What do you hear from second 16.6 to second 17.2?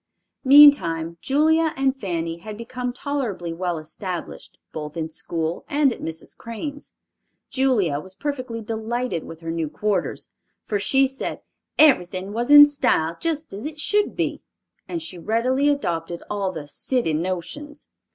"city